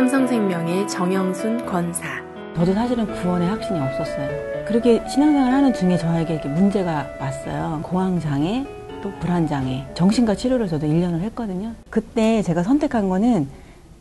[0.00, 2.06] 삼성생명의 정영순 권사.
[2.56, 4.64] 저도 사실은 구원에 확신이 없었어요.
[4.64, 7.80] 그렇게 신앙생활 하는 중에 저에게 이렇게 문제가 왔어요.
[7.82, 8.64] 공황장애,
[9.02, 9.88] 또 불안장애.
[9.92, 11.74] 정신과 치료를 저도 1년을 했거든요.
[11.90, 13.48] 그때 제가 선택한 거는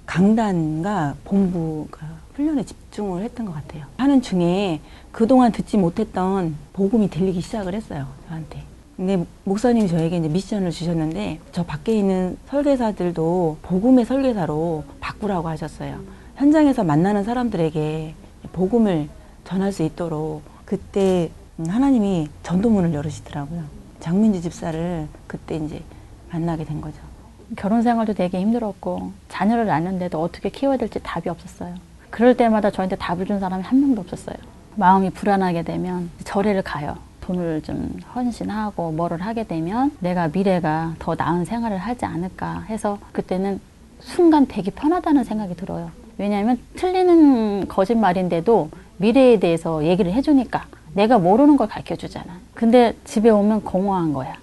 [0.05, 3.83] 강단과 본부가 훈련에 집중을 했던 것 같아요.
[3.97, 4.79] 하는 중에
[5.11, 8.07] 그동안 듣지 못했던 복음이 들리기 시작을 했어요.
[8.29, 8.68] 저한테.
[8.99, 16.01] 근데 목사님이 저에게 이제 미션을 주셨는데 저 밖에 있는 설계사들도 복음의 설계사로 바꾸라고 하셨어요.
[16.35, 18.13] 현장에서 만나는 사람들에게
[18.51, 19.07] 복음을
[19.45, 21.31] 전할 수 있도록 그때
[21.65, 23.63] 하나님이 전도문을 열으시더라고요.
[24.01, 25.81] 장민지 집사를 그때 이제
[26.29, 26.97] 만나게 된 거죠.
[27.55, 31.73] 결혼 생활도 되게 힘들었고 자녀를 낳는데도 어떻게 키워야 될지 답이 없었어요.
[32.09, 34.35] 그럴 때마다 저한테 답을 준 사람이 한 명도 없었어요.
[34.75, 36.97] 마음이 불안하게 되면 절에를 가요.
[37.29, 43.59] 돈을 좀 헌신하고 뭐를 하게 되면 내가 미래가 더 나은 생활을 하지 않을까 해서 그때는
[43.99, 45.91] 순간 되게 편하다는 생각이 들어요.
[46.17, 52.39] 왜냐하면 틀리는 거짓말인데도 미래에 대해서 얘기를 해주니까 내가 모르는 걸 가르쳐 주잖아.
[52.55, 54.35] 근데 집에 오면 공허한 거야.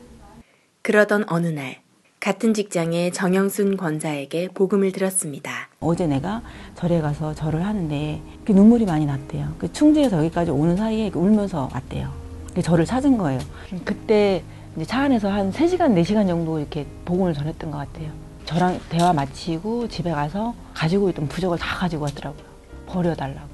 [0.82, 1.78] 그러던 어느 날
[2.20, 5.68] 같은 직장의 정영순 권사에게 복음을 들었습니다.
[5.80, 6.42] 어제 내가
[6.76, 9.54] 절에 가서 절을 하는데 눈물이 많이 났대요.
[9.58, 12.25] 그 충주에서 여기까지 오는 사이에 울면서 왔대요.
[12.62, 13.40] 저를 찾은 거예요.
[13.84, 14.42] 그때
[14.86, 18.10] 차 안에서 한 3시간, 4시간 정도 이렇게 복음을 전했던 것 같아요.
[18.44, 22.44] 저랑 대화 마치고 집에 가서 가지고 있던 부적을 다 가지고 왔더라고요.
[22.86, 23.48] 버려달라고.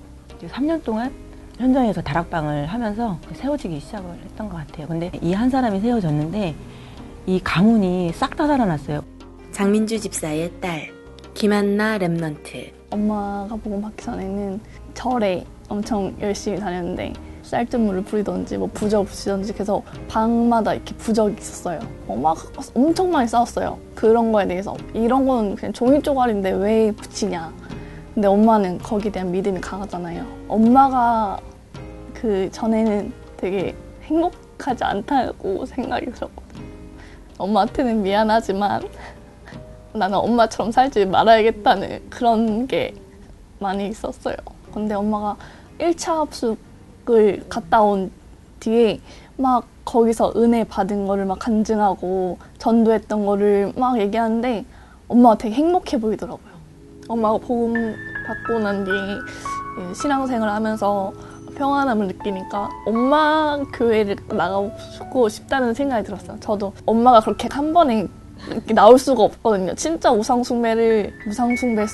[0.49, 1.13] 3년 동안
[1.59, 4.89] 현장에서 다락방을 하면서 세워지기 시작을 했던 것 같아요.
[4.89, 6.55] 근데 이 한 사람이 세워졌는데
[7.27, 9.03] 이 가문이 싹 다 살아났어요.
[9.53, 10.91] 장민주 집사의 딸
[11.35, 14.61] 김한나 remnant 엄마가 복음 받기 전에는
[14.95, 17.13] 절에 엄청 열심히 다녔는데
[17.53, 21.81] 쌀뜨물을 부리던지 뭐 부적 붙이던지 그래서 방마다 이렇게 부적이 있었어요.
[22.09, 22.41] 엄마가
[22.73, 23.79] 엄청 많이 싸웠어요.
[23.95, 27.53] 그런 거에 대해서 이런 거는 그냥 종이 쪼가리인데 왜 붙이냐.
[28.15, 30.27] 근데 엄마는 거기에 대한 믿음이 강하잖아요.
[30.49, 31.39] 엄마가
[32.15, 33.75] 그 전에는 되게
[34.05, 36.63] 행복하지 않다고 생각이 들었거든요.
[37.37, 38.83] 엄마한테는 미안하지만
[39.93, 42.95] 나는 엄마처럼 살지 말아야겠다는 그런 게
[43.59, 44.37] 많이 있었어요.
[44.73, 45.37] 근데 엄마가
[45.79, 46.72] 1차 합숙
[47.11, 48.11] 을 갔다 온
[48.61, 49.01] 뒤에
[49.37, 54.65] 막 거기서 은혜 받은 거를 막 간증하고 전도했던 거를 막 얘기하는데
[55.09, 56.53] 엄마가 되게 행복해 보이더라고요.
[57.09, 57.75] 엄마가 복음
[58.27, 58.95] 받고 난 뒤에
[60.01, 61.13] 신앙생활 하면서
[61.57, 66.39] 평안함을 느끼니까 엄마 교회를 나가고 싶다는 생각이 들었어요.
[66.41, 68.07] 저도 엄마가 그렇게 한 번에
[68.75, 69.75] 나올 수가 없거든요.
[69.75, 71.87] 진짜 우상숭배를 우상숭배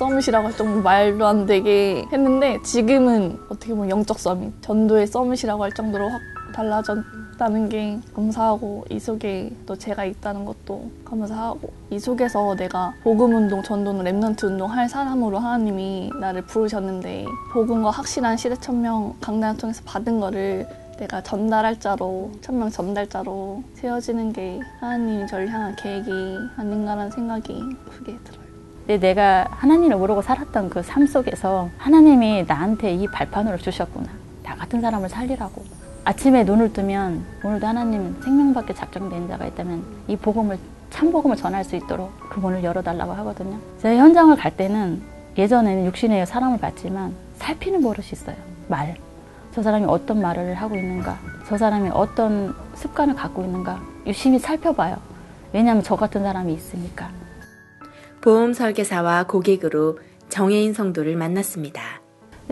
[0.47, 6.08] 할 정도로 말도 안 되게 했는데 지금은 어떻게 보면 영적 summit, 전도의 summit이라고 할 정도로
[6.08, 6.20] 확
[6.54, 13.62] 달라졌다는 게 감사하고 이 속에 또 제가 있다는 것도 감사하고 이 속에서 내가 복음 운동,
[13.62, 20.20] 전도는 remnant 운동 할 사람으로 하나님이 나를 부르셨는데 복음과 확실한 시대 천명 강단을 통해서 받은
[20.20, 20.66] 거를
[20.98, 26.10] 내가 전달할 자로 천명 전달자로 세워지는 게 하나님이 저를 향한 계획이
[26.56, 29.00] 아닌가라는 생각이 크게 들어요.
[29.00, 34.08] 내가 하나님을 모르고 살았던 그 삶 속에서 하나님이 나한테 이 발판으로 주셨구나.
[34.42, 35.62] 나 같은 사람을 살리라고.
[36.04, 40.58] 아침에 눈을 뜨면 오늘도 하나님 생명밖에 작정된 자가 있다면 이 복음을
[40.91, 43.58] 참 복음을 전할 수 있도록 그 문을 열어달라고 하거든요.
[43.82, 45.03] 제가 현장을 갈 때는
[45.37, 48.37] 예전에는 육신의 사람을 봤지만 살피는 버릇이 있어요.
[48.69, 48.97] 말.
[49.58, 54.98] 저 사람이 어떤 말을 하고 있는가, 저 사람이 어떤 습관을 갖고 있는가 유심히 살펴봐요.
[55.52, 57.10] 왜냐하면 저 같은 사람이 있으니까.
[58.20, 59.98] 보험 설계사와 고객으로
[60.28, 61.82] 정혜인 성도를 만났습니다.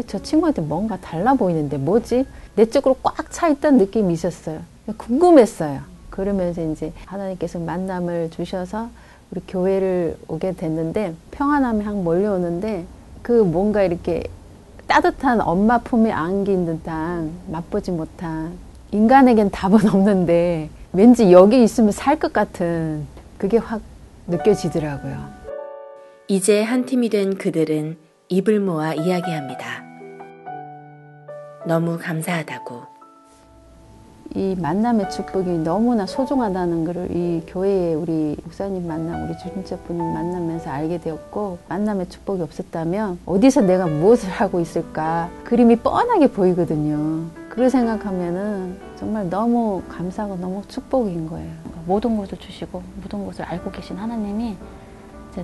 [0.08, 2.26] 저 친구한테 뭔가 달라 보이는데 뭐지?
[2.56, 4.62] 내 쪽으로 꽉 차 있던 느낌이 있었어요.
[4.96, 5.82] 궁금했어요.
[6.10, 8.88] 그러면서 이제 하나님께서 만남을 주셔서
[9.30, 12.84] 우리 교회를 오게 됐는데 평안함이 확 몰려오는데
[13.22, 14.24] 그 뭔가 이렇게
[14.86, 18.52] 따뜻한 엄마 품에 안긴 듯한 맛보지 못한
[18.92, 23.06] 인간에겐 답은 없는데 왠지 여기 있으면 살 것 같은
[23.36, 23.82] 그게 확
[24.26, 25.28] 느껴지더라고요.
[26.28, 27.96] 이제 한 팀이 된 그들은
[28.28, 29.84] 입을 모아 이야기합니다.
[31.66, 32.95] 너무 감사하다고.
[34.36, 40.98] 이 만남의 축복이 너무나 소중하다는 것을 이 교회에 우리 목사님 만남, 우리 주님자분 만나면서 알게
[40.98, 47.24] 되었고 만남의 축복이 없었다면 어디서 내가 무엇을 하고 있을까 그림이 뻔하게 보이거든요.
[47.48, 51.50] 그걸 생각하면은 정말 너무 감사하고 너무 축복인 거예요.
[51.86, 54.54] 모든 것을 주시고 모든 것을 알고 계신 하나님이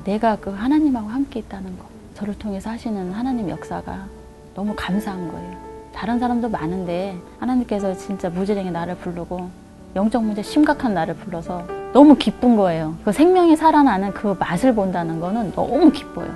[0.05, 4.06] 내가 그 하나님하고 함께 있다는 거 저를 통해서 하시는 하나님 역사가
[4.55, 5.72] 너무 감사한 거예요.
[5.94, 9.49] 다른 사람도 많은데 하나님께서 진짜 무지랭이 나를 부르고
[9.94, 12.94] 영적 문제 심각한 나를 불러서 너무 기쁜 거예요.
[13.05, 16.29] 그 생명이 살아나는 그 맛을 본다는 거는 너무 기뻐요.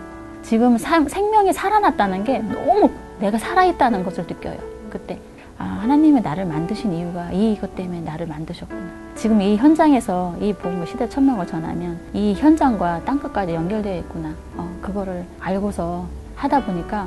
[0.43, 4.57] 지금 사- 생명이 살아났다는 게 너무 내가 살아있다는 것을 느껴요.
[4.91, 5.19] 그때
[5.59, 8.83] 아, 하나님이 나를 만드신 이유가 이것 때문에 나를 만드셨구나.
[9.15, 14.35] 지금 이 현장에서 이 복음을 시대 천명을 전하면 이 현장과 땅끝까지 연결되어 있구나.
[14.59, 16.05] 어, 그거를 알고서
[16.37, 17.07] 하다 보니까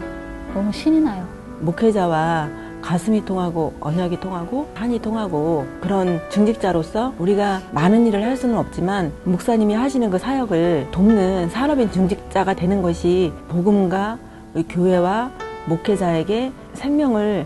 [0.56, 1.28] 너무 신이 나요.
[1.60, 2.50] 목회자와
[2.82, 9.74] 가슴이 통하고 언약이 통하고 한이 통하고 그런 중직자로서 우리가 많은 일을 할 수는 없지만 목사님이
[9.74, 14.18] 하시는 그 사역을 돕는 산업인 중직자가 되는 것이 복음과
[14.54, 15.32] 우리 교회와
[15.68, 17.46] 목회자에게 생명을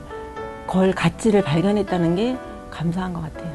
[0.68, 2.38] 걸 가치를 발견했다는 게
[2.70, 3.52] 감사한 것 같아요.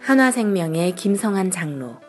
[0.00, 2.03] 한화생명의 김성한 장로.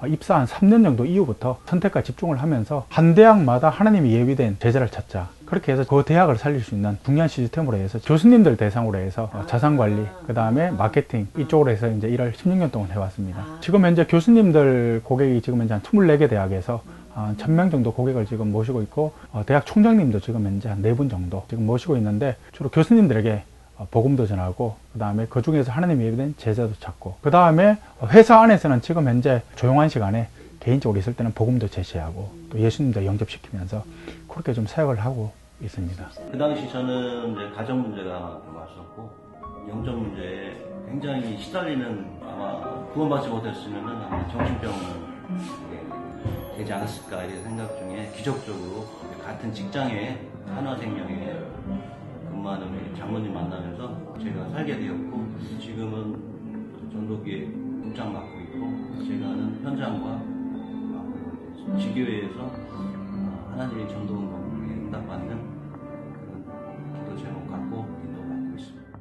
[0.00, 5.28] 어, 입사한 3년 정도 이후부터 선택과 집중을 하면서 한 대학마다 하나님이 예비된 제자를 찾자.
[5.44, 10.06] 그렇게 해서 그 대학을 살릴 수 있는 중요한 시스템으로 해서 교수님들 대상으로 해서 어, 자산관리,
[10.26, 13.44] 그 다음에 마케팅 이쪽으로 해서 이제 일을 16년 동안 해왔습니다.
[13.60, 16.82] 지금 현재 교수님들 고객이 지금 현재 한 24개 대학에서
[17.14, 21.44] 한 1000명 정도 고객을 지금 모시고 있고 어, 대학 총장님도 지금 현재 한 4분 정도
[21.48, 23.57] 지금 모시고 있는데 주로 교수님들에게 어,
[23.90, 27.76] 복음도 전하고 그 다음에 그 중에서 하나님 예비된 제자도 찾고 그 다음에
[28.08, 30.28] 회사 안에서는 지금 현재 조용한 시간에
[30.60, 33.84] 개인적으로 있을 때는 복음도 제시하고 또 예수님도 영접시키면서
[34.28, 35.32] 그렇게 좀 사역을 하고
[35.62, 36.08] 있습니다.
[36.30, 39.10] 그 당시 저는 이제 가정 문제가 좀 왔었고
[39.68, 40.56] 영적 문제에
[40.88, 42.60] 굉장히 시달리는 아마
[42.92, 45.18] 구원받지 못했으면 아마 정신병은
[46.56, 48.86] 되지 않았을까 이런 생각 중에 기적적으로
[49.24, 50.18] 같은 직장에
[50.54, 51.38] 한화생명에
[52.38, 55.26] 근무하는 우리 장모님 만나면서 제가 살게 되었고
[55.60, 57.46] 지금은 전도기에
[57.82, 60.08] 국장 맡고 있고 제가 하는 현장과
[60.94, 62.40] 아, 지교회에서
[62.70, 65.36] 아, 하나님의 전도운동에 응답받는
[66.94, 68.98] 기도 제목 갖고 인도받고 있습니다.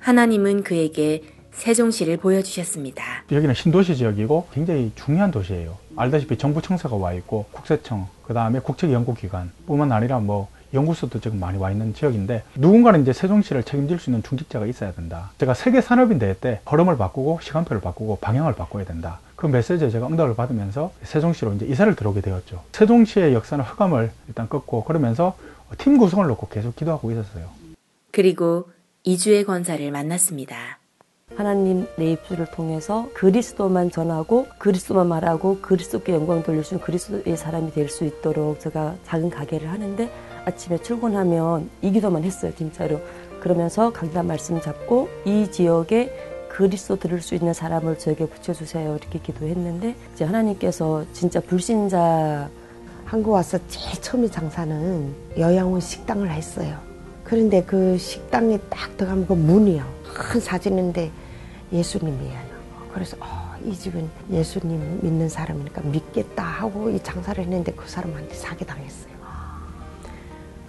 [0.00, 1.22] 하나님은 그에게
[1.52, 3.04] 세종시를 보여주셨습니다.
[3.30, 5.78] 여기는 신도시 지역이고 굉장히 중요한 도시예요.
[5.94, 11.58] 알다시피 정부 청사가 와 있고 국세청, 그 다음에 국책연구기관 뿐만 아니라 뭐 연구소도 지금 많이
[11.58, 15.30] 와 있는 지역인데 누군가는 이제 세종시를 책임질 수 있는 중직자가 있어야 된다.
[15.38, 19.20] 제가 세계 산업인 대회 때 걸음을 바꾸고 시간표를 바꾸고 방향을 바꿔야 된다.
[19.36, 22.62] 그 메시지에 제가 응답을 받으면서 세종시로 이제 이사를 들어오게 되었죠.
[22.72, 25.36] 세종시의 역사는 흑암을 일단 끊고 그러면서
[25.78, 27.46] 팀 구성을 놓고 계속 기도하고 있었어요.
[28.12, 28.66] 그리고
[29.04, 30.78] 이주의 권사를 만났습니다.
[31.34, 37.72] 하나님 내 입술을 통해서 그리스도만 전하고 그리스도만 말하고 그리스도께 영광 돌릴 수 있는 그리스도의 사람이
[37.72, 40.10] 될 수 있도록 제가 작은 가게를 하는데
[40.44, 43.00] 아침에 출근하면 이 기도만 했어요 진짜로
[43.40, 46.12] 그러면서 강단 말씀 잡고 이 지역에
[46.48, 52.50] 그리스도 들을 수 있는 사람을 저에게 붙여주세요 이렇게 기도했는데 이제 하나님께서 진짜 불신자
[53.12, 56.78] 한국 와서 제일 처음에 장사는 여양원 식당을 했어요.
[57.24, 59.84] 그런데 그 식당에 딱 들어가면 그 문이요.
[60.14, 61.10] 큰 사진인데
[61.74, 62.40] 예수님이에요.
[62.90, 69.11] 그래서 어, 이 집은 예수님 믿는 사람이니까 믿겠다 하고 이 장사를 했는데 그 사람한테 사기당했어요.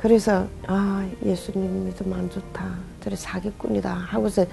[0.04, 2.76] 그래서 아 예수님 믿으면 안 좋다.
[3.02, 4.46] 저래 사기꾼이다 하고서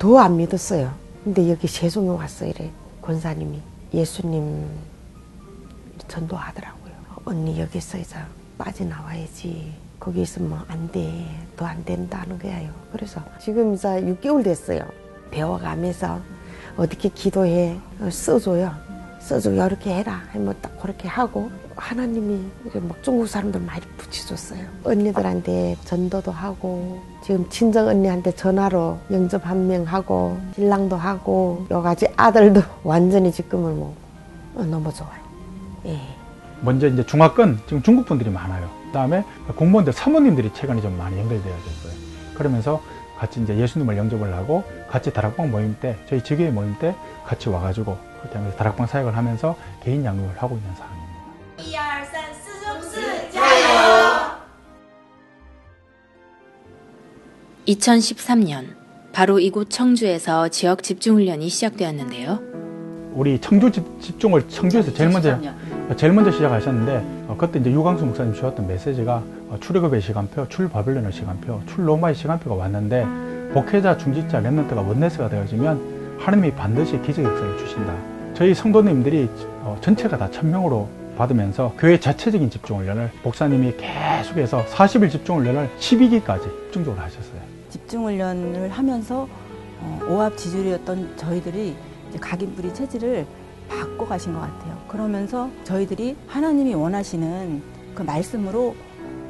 [0.00, 0.92] 더 안 믿었어요.
[1.22, 2.72] 근데 여기 세종에 왔어 이래
[3.02, 3.60] 권사님이
[3.94, 4.66] 예수님
[6.08, 6.92] 전도하더라고요.
[7.24, 8.16] 언니 여기서 이제
[8.58, 9.74] 빠져나와야지.
[10.00, 11.24] 거기 있으면 안 돼.
[11.56, 12.72] 더 안 된다는 거예요.
[12.90, 14.80] 그래서 지금 이제 6개월 됐어요.
[15.30, 16.20] 배워가면서
[16.76, 18.74] 어떻게 기도해 어, 써줘요.
[19.26, 19.66] 써줘요.
[19.66, 20.22] 이렇게 해라.
[20.32, 22.40] 하면 딱 그렇게 하고 하나님이
[22.82, 24.60] 막 중국 사람들 많이 붙여줬어요.
[24.84, 32.62] 언니들한테 전도도 하고 지금 친정 언니한테 전화로 영접 한 명 하고 신랑도 하고 여가지 아들도
[32.84, 33.96] 완전히 지금은 뭐
[34.54, 35.20] 어, 너무 좋아요.
[35.86, 35.98] 예.
[36.60, 38.68] 먼저 이제 중화권 지금 중국 분들이 많아요.
[38.86, 39.24] 그다음에
[39.56, 41.92] 공무원들 사모님들이 최근에 좀 많이 연결되어 있어요.
[42.34, 42.80] 그러면서
[43.18, 46.94] 같이 이제 예수님을 영접을 하고 같이 다락방 모임 때 저희 지교회 모임 때
[47.26, 47.96] 같이 와가지고
[48.34, 51.06] 하면서 다락방 사역을 하면서 개인 양육을 하고 있는 상황입니다.
[57.66, 58.74] 2013년
[59.12, 62.38] 바로 이곳 청주에서 지역 집중 훈련이 시작되었는데요.
[63.12, 65.38] 우리 청주 집, 집중을 청주에서 제일 먼저
[65.96, 71.62] 제일 먼저 시작하셨는데 어, 그때 이제 유광수 목사님 주셨던 메시지가 어, 출애굽의 시간표, 출바빌론의 시간표,
[71.66, 73.04] 출 로마의 시간표가 왔는데
[73.54, 78.15] 목회자, 중직자, 랩런트가 원네스가 되어지면 하나님이 반드시 기적 역사를 주신다.
[78.36, 79.28] 저희 성도님들이
[79.62, 86.42] 어, 전체가 다 천명으로 받으면서 교회 자체적인 집중 훈련을 목사님이 계속해서 40일 집중 훈련을 12기까지
[86.42, 87.40] 집중적으로 하셨어요.
[87.70, 89.26] 집중 훈련을 하면서
[89.80, 91.74] 어, 오합 지졸이었던 저희들이
[92.10, 93.26] 이제 각인뿌리 체질을
[93.68, 94.76] 바꿔 가신 것 같아요.
[94.86, 97.62] 그러면서 저희들이 하나님이 원하시는
[97.94, 98.76] 그 말씀으로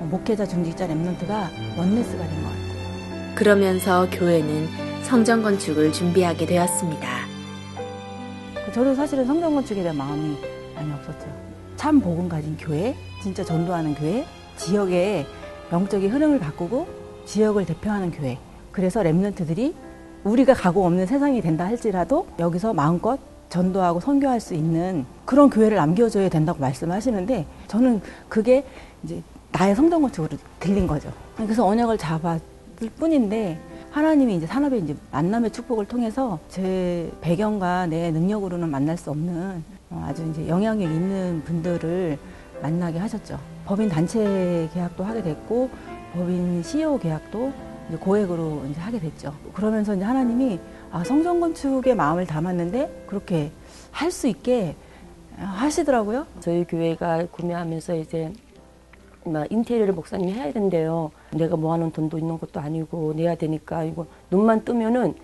[0.00, 1.46] 어, 목회자, 중직자, 랩런트가
[1.78, 3.34] 원네스가 된 것 같아요.
[3.36, 4.66] 그러면서 교회는
[5.04, 7.25] 성전 건축을 준비하게 되었습니다.
[8.76, 10.36] 저도 사실은 성전 건축에 대한 마음이
[10.74, 11.26] 많이 없었죠.
[11.76, 14.26] 참 복음 가진 교회, 진짜 전도하는 교회,
[14.58, 15.24] 지역의
[15.72, 16.86] 영적인 흐름을 바꾸고
[17.24, 18.36] 지역을 대표하는 교회.
[18.72, 19.72] 그래서 랩런트들이
[20.24, 23.18] 우리가 가고 없는 세상이 된다 할지라도 여기서 마음껏
[23.48, 28.62] 전도하고 선교할 수 있는 그런 교회를 남겨줘야 된다고 말씀하시는데 저는 그게
[29.02, 31.10] 이제 나의 성전 건축으로 들린 거죠.
[31.38, 32.40] 그래서 언약을 잡았을
[32.98, 33.58] 뿐인데
[33.96, 40.04] 하나님이 이제 산업의 이제 만남의 축복을 통해서 제 배경과 내 능력으로는 만날 수 없는 어,
[40.06, 42.18] 아주 이제 영향력 있는 분들을
[42.60, 43.40] 만나게 하셨죠.
[43.64, 45.70] 법인 단체 계약도 하게 됐고
[46.12, 47.54] 법인 CEO 계약도
[47.88, 49.32] 이제 고액으로 이제 하게 됐죠.
[49.54, 50.60] 그러면서 이제 하나님이
[50.92, 53.50] 아, 성전 건축에 마음을 담았는데 그렇게
[53.92, 54.76] 할 수 있게
[55.38, 56.26] 하시더라고요.
[56.40, 58.30] 저희 교회가 구매하면서 이제
[59.26, 61.10] 막 인테리어를 목사님이 해야 된대요.
[61.32, 65.14] 내가 모아놓은 돈도 있는 것도 아니고 내야 되니까 이거 눈만 뜨면은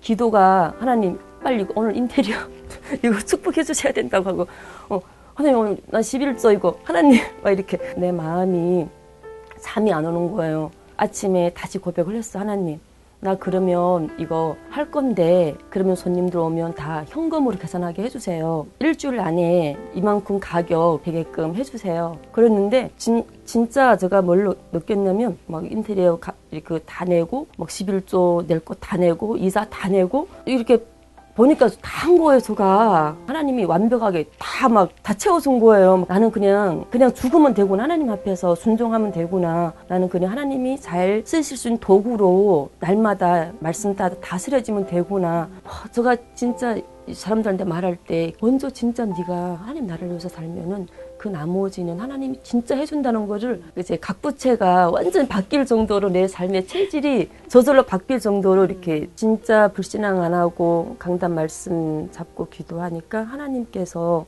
[0.00, 2.36] 기도가 하나님 빨리 오늘 인테리어
[3.04, 4.46] 이거 축복해 주셔야 된다고 하고
[4.88, 5.00] 어
[5.34, 8.86] 하나님 오늘 나 11조 이거 하나님 막 이렇게 내 마음이
[9.60, 10.70] 잠이 안 오는 거예요.
[10.96, 12.80] 아침에 다시 고백을 했어 하나님
[13.20, 18.66] 나 그러면 이거 할 건데 그러면 손님들 오면 다 현금으로 계산하게 해주세요.
[18.78, 22.16] 일주일 안에 이만큼 가격 되게끔 해주세요.
[22.30, 28.60] 그랬는데 진, 진짜 제가 뭘 느꼈냐면 막 인테리어 가, 이렇게 다 내고 막 11조 낼
[28.60, 30.78] 거 다 내고 이사 다 내고 이렇게
[31.38, 33.16] 보니까 다 한 거예요, 제가.
[33.26, 36.04] 하나님이 완벽하게 다 막 다 채워준 거예요.
[36.08, 37.82] 나는 그냥, 그냥 죽으면 되구나.
[37.84, 39.72] 하나님 앞에서 순종하면 되구나.
[39.88, 45.48] 나는 그냥 하나님이 잘 쓰실 수 있는 도구로 날마다 말씀 다 다스려지면 되구나.
[45.64, 46.76] 와, 제가 진짜
[47.12, 50.86] 사람들한테 말할 때 먼저 진짜 네가 하나님 나를 위해서 살면은
[51.18, 57.28] 그 나머지는 하나님이 진짜 해준다는 거를 이제 각 부채가 완전 바뀔 정도로 내 삶의 체질이
[57.48, 64.24] 저절로 바뀔 정도로 이렇게 진짜 불신앙 안 하고 강단 말씀 잡고 기도하니까 하나님께서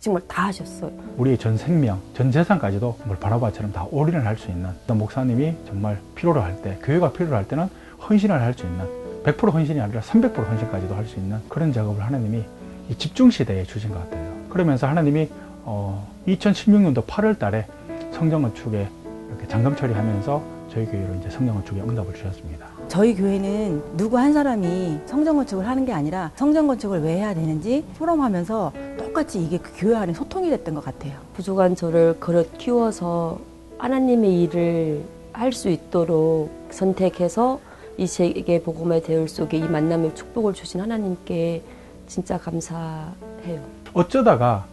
[0.00, 0.90] 정말 다 하셨어요.
[1.16, 6.40] 우리의 전 생명, 전 재산까지도 뭘 바라바처럼 다 올인을 할 수 있는 목사님이 정말 필요로
[6.40, 7.68] 할 때, 교회가 필요로 할 때는
[8.08, 8.84] 헌신을 할 수 있는
[9.24, 12.42] 100% 헌신이 아니라 300% 헌신까지도 할 수 있는 그런 작업을 하나님이
[12.90, 14.32] 이 집중 시대에 주신 것 같아요.
[14.48, 15.28] 그러면서 하나님이
[15.70, 17.66] 어, 2016년도 8월 달에
[18.12, 18.88] 성전 건축에
[19.28, 22.66] 이렇게 장검 처리하면서 저희 교회로 이제 성전 건축에 응답을 주셨습니다.
[22.88, 27.84] 저희 교회는 누구 한 사람이 성전 건축을 하는 게 아니라 성전 건축을 왜 해야 되는지
[27.98, 31.12] 포럼하면서 똑같이 이게 그 교회 안에 소통이 됐던 것 같아요.
[31.34, 33.38] 부족한 저를 그릇 키워서
[33.76, 35.02] 하나님의 일을
[35.34, 37.60] 할 수 있도록 선택해서
[37.98, 41.62] 이 세계 복음의 대열 속에 이 만남의 축복을 주신 하나님께
[42.06, 43.60] 진짜 감사해요.
[43.92, 44.64] 어쩌다가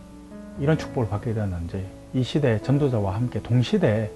[0.60, 4.10] 이런 축복을 받게 되었는지 이 시대 전도자와 함께 동시대에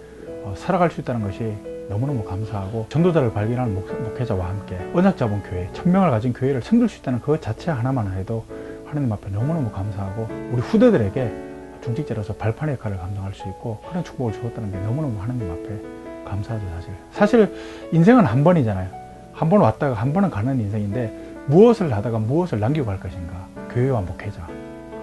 [0.44, 1.54] 어, 살아갈 수 있다는 것이
[1.90, 7.00] 너무너무 감사하고 전도자를 발견하는 목 회자와 함께 언약 잡은 교회, 천명을 가진 교회를 섬길 수
[7.00, 8.46] 있다는 그 자체 하나만 해도
[8.86, 11.50] 하나님 앞에 너무너무 감사하고 우리 후대들에게
[11.84, 16.94] 중직자로서 발판 역할을 감당할 수 있고 그런 축복을 주었다는 게 너무너무 하나님 앞에 감사하죠 사실.
[17.12, 17.56] 사실
[17.92, 19.00] 인생은 한 번이잖아요.
[19.34, 21.14] 한 번 왔다가 한 번은 가는 인생인데
[21.48, 23.48] 무엇을 하다가 무엇을 남기고 갈 것인가?
[23.72, 24.46] 교회와 목회자.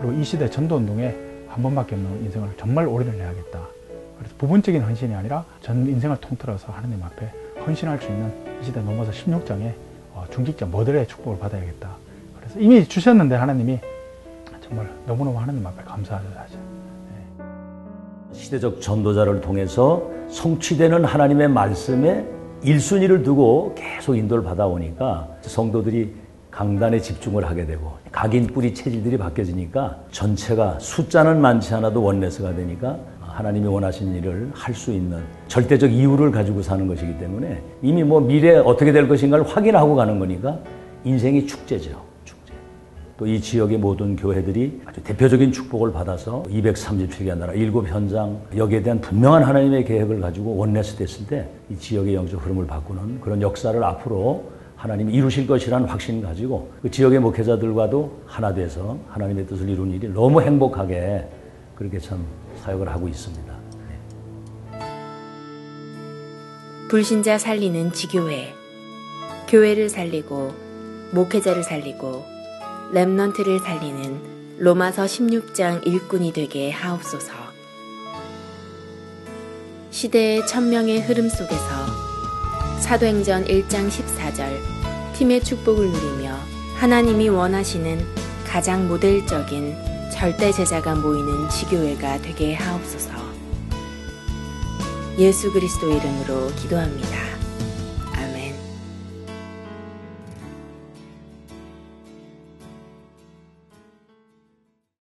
[0.01, 1.17] 그리고 이 시대 전도운동에
[1.57, 3.61] 한 번밖에 없는 인생을 정말 올인을 해야겠다.
[4.19, 7.33] 그래서 부분적인 헌신이 아니라 전 인생을 통틀어서 하나님 앞에
[7.67, 9.73] 헌신할 수 있는 이 시대 넘어서 16장의
[10.13, 11.89] 어, 중직자 모델의 축복을 받아야겠다.
[12.39, 13.81] 그래서 이미 주셨는데 하나님이
[14.61, 16.59] 정말 너무너무 하나님 앞에 감사하죠 사실.
[17.39, 17.45] 네.
[18.39, 22.27] 시대적 전도자를 통해서 성취되는 하나님의 말씀에
[22.65, 26.15] 1순위를 두고 계속 인도를 받아오니까 성도들이
[26.57, 33.67] 강단에 집중을 하게 되고 각인 뿌리 체질들이 바뀌어지니까 전체가 숫자는 많지 않아도 원내스가 되니까 하나님이
[33.67, 38.91] 원하신 일을 할 수 있는 절대적 이유를 가지고 사는 것이기 때문에 이미 뭐 미래 어떻게
[38.91, 40.59] 될 것인가를 확인하고 가는 거니까
[41.05, 42.01] 인생이 축제죠.
[42.25, 42.55] 축제.
[43.19, 49.01] 또 이 지역의 모든 교회들이 아주 대표적인 축복을 받아서 237개 나라, 일곱 현장 여기에 대한
[49.03, 54.56] 분명한 하나님의 계획을 가지고 원내스 됐을 때 이 지역의 영적 흐름을 바꾸는 그런 역사를 앞으로
[54.77, 60.43] 하나님이 이루실 것이라는 확신 가지고 그 지역의 목회자들과도 하나 돼서 하나님의 뜻을 이루는 일이 너무
[60.43, 61.27] 행복하게
[61.75, 62.25] 그렇게 참
[62.63, 63.55] 사역을 하고 있습니다.
[63.89, 64.79] 네.
[66.89, 68.53] 불신자 살리는 지교회
[69.49, 70.53] 교회를 살리고
[71.13, 72.25] 목회자를 살리고
[72.93, 77.33] 랩넌트를 살리는 로마서 16장 일꾼이 되게 하옵소서
[79.91, 82.07] 시대의 천명의 흐름 속에서
[82.81, 83.89] 사도행전 1장
[84.37, 84.61] 14절
[85.15, 86.37] 팀의 축복을 누리며
[86.77, 88.07] 하나님이 원하시는
[88.47, 89.75] 가장 모델적인
[90.13, 93.11] 절대 제자가 모이는 지교회가 되게 하옵소서.
[95.19, 97.26] 예수 그리스도 이름으로 기도합니다.